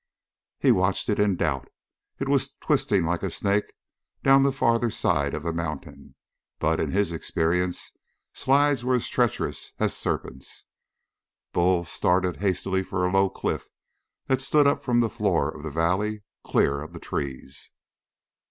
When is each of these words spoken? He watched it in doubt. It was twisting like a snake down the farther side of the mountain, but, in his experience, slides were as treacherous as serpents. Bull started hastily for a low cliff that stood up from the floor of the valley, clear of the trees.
He 0.57 0.71
watched 0.71 1.09
it 1.09 1.19
in 1.19 1.35
doubt. 1.35 1.67
It 2.17 2.27
was 2.27 2.55
twisting 2.59 3.05
like 3.05 3.21
a 3.21 3.29
snake 3.29 3.71
down 4.23 4.41
the 4.41 4.51
farther 4.51 4.89
side 4.89 5.35
of 5.35 5.43
the 5.43 5.53
mountain, 5.53 6.15
but, 6.57 6.79
in 6.79 6.89
his 6.89 7.11
experience, 7.11 7.91
slides 8.33 8.83
were 8.83 8.95
as 8.95 9.07
treacherous 9.07 9.73
as 9.77 9.95
serpents. 9.95 10.65
Bull 11.53 11.85
started 11.85 12.37
hastily 12.37 12.81
for 12.81 13.05
a 13.05 13.11
low 13.11 13.29
cliff 13.29 13.69
that 14.25 14.41
stood 14.41 14.67
up 14.67 14.83
from 14.83 15.01
the 15.01 15.07
floor 15.07 15.55
of 15.55 15.61
the 15.61 15.69
valley, 15.69 16.23
clear 16.43 16.81
of 16.81 16.93
the 16.93 16.99
trees. 16.99 17.69